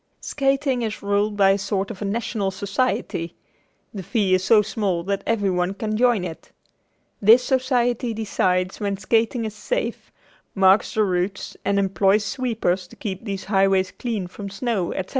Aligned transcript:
Skating 0.19 0.81
is 0.81 1.03
ruled 1.03 1.37
by 1.37 1.51
a 1.51 1.57
sort 1.59 1.91
of 1.91 2.01
a 2.01 2.05
national 2.05 2.49
society. 2.49 3.35
The 3.93 4.01
fee 4.01 4.33
is 4.33 4.43
so 4.43 4.63
small 4.63 5.03
that 5.03 5.21
everyone 5.27 5.75
can 5.75 5.95
join 5.95 6.23
it. 6.25 6.51
This 7.21 7.43
society 7.43 8.11
decides 8.11 8.79
when 8.79 8.97
skating 8.97 9.45
is 9.45 9.53
safe, 9.53 10.11
marks 10.55 10.95
the 10.95 11.03
routes 11.03 11.55
and 11.63 11.77
employs 11.77 12.25
sweepers 12.25 12.87
to 12.87 12.95
keep 12.95 13.25
these 13.25 13.43
highways 13.43 13.91
clear 13.91 14.27
from 14.27 14.49
snow, 14.49 14.91
etc. 14.91 15.09